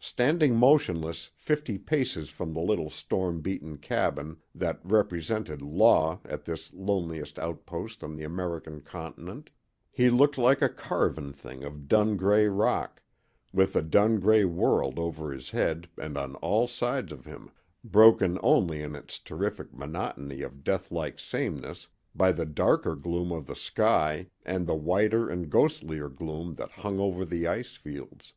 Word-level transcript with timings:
Standing 0.00 0.56
motionless 0.56 1.30
fifty 1.36 1.78
paces 1.78 2.28
from 2.28 2.52
the 2.52 2.60
little 2.60 2.90
storm 2.90 3.40
beaten 3.40 3.78
cabin 3.78 4.38
that 4.52 4.80
represented 4.82 5.62
Law 5.62 6.18
at 6.24 6.44
this 6.44 6.74
loneliest 6.74 7.38
outpost 7.38 8.02
on 8.02 8.16
the 8.16 8.24
American 8.24 8.80
continent, 8.80 9.48
he 9.92 10.10
looked 10.10 10.36
like 10.36 10.60
a 10.60 10.68
carven 10.68 11.32
thing 11.32 11.62
of 11.62 11.86
dun 11.86 12.16
gray 12.16 12.48
rock, 12.48 13.00
with 13.52 13.76
a 13.76 13.80
dun 13.82 14.18
gray 14.18 14.44
world 14.44 14.98
over 14.98 15.30
his 15.32 15.50
head 15.50 15.88
and 15.96 16.18
on 16.18 16.34
all 16.34 16.66
sides 16.66 17.12
of 17.12 17.24
him, 17.24 17.48
broken 17.84 18.40
only 18.42 18.82
in 18.82 18.96
its 18.96 19.20
terrific 19.20 19.72
monotony 19.72 20.42
of 20.42 20.64
deathlike 20.64 21.20
sameness 21.20 21.86
by 22.12 22.32
the 22.32 22.44
darker 22.44 22.96
gloom 22.96 23.30
of 23.30 23.46
the 23.46 23.54
sky 23.54 24.26
and 24.44 24.66
the 24.66 24.74
whiter 24.74 25.28
and 25.30 25.48
ghostlier 25.48 26.08
gloom 26.08 26.56
that 26.56 26.72
hung 26.72 26.98
over 26.98 27.24
the 27.24 27.46
ice 27.46 27.76
fields. 27.76 28.34